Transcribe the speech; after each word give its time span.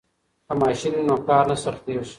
که 0.47 0.53
ماشین 0.61 0.93
وي 0.95 1.03
نو 1.09 1.15
کار 1.27 1.43
نه 1.49 1.55
سختیږي. 1.63 2.09